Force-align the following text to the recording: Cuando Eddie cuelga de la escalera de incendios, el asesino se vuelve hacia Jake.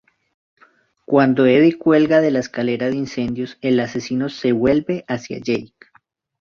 Cuando 1.05 1.45
Eddie 1.45 1.77
cuelga 1.77 2.21
de 2.21 2.31
la 2.31 2.39
escalera 2.39 2.89
de 2.89 2.95
incendios, 2.95 3.59
el 3.61 3.79
asesino 3.79 4.29
se 4.29 4.51
vuelve 4.51 5.05
hacia 5.07 5.37
Jake. 5.37 5.75